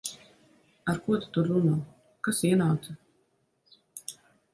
Ar 0.93 0.99
ko 1.03 1.17
tu 1.25 1.29
tur 1.35 1.49
runā? 1.51 1.73
Kas 2.29 2.39
ienāca? 2.53 2.97